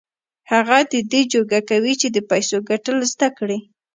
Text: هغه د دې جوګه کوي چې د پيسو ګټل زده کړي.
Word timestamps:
هغه 0.51 0.77
د 0.91 0.93
دې 1.11 1.21
جوګه 1.33 1.59
کوي 1.69 1.93
چې 2.01 2.07
د 2.11 2.17
پيسو 2.29 2.57
ګټل 2.69 2.97
زده 3.11 3.29
کړي. 3.37 3.59